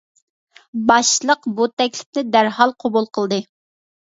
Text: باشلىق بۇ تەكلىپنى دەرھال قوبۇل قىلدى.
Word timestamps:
باشلىق 0.91 1.45
بۇ 1.59 1.67
تەكلىپنى 1.81 2.25
دەرھال 2.37 2.75
قوبۇل 2.85 3.11
قىلدى. 3.19 3.41